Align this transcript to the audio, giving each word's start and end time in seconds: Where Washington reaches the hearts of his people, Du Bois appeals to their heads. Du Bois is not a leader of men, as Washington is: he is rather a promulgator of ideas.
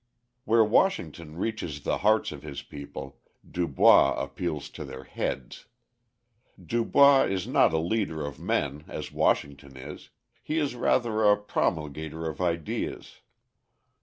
Where 0.45 0.63
Washington 0.65 1.35
reaches 1.37 1.81
the 1.81 1.99
hearts 1.99 2.31
of 2.31 2.41
his 2.41 2.63
people, 2.63 3.19
Du 3.47 3.67
Bois 3.67 4.13
appeals 4.19 4.67
to 4.71 4.83
their 4.83 5.03
heads. 5.03 5.67
Du 6.59 6.83
Bois 6.83 7.25
is 7.25 7.45
not 7.45 7.71
a 7.71 7.77
leader 7.77 8.25
of 8.25 8.39
men, 8.39 8.83
as 8.87 9.11
Washington 9.11 9.77
is: 9.77 10.09
he 10.41 10.57
is 10.57 10.73
rather 10.73 11.21
a 11.21 11.37
promulgator 11.39 12.27
of 12.27 12.41
ideas. 12.41 13.21